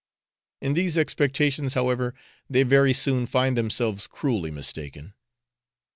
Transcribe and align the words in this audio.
In 0.61 0.73
these 0.73 0.97
expectations, 0.97 1.75
however, 1.75 2.15
they 2.49 2.63
very 2.63 2.91
soon 2.91 3.27
find 3.27 3.55
themselves 3.55 4.07
cruelly 4.07 4.49
mistaken. 4.49 5.13